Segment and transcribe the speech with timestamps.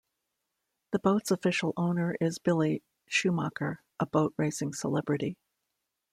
[0.93, 5.37] The boat's official owner is Billy Schumacher, a boat racing celebrity.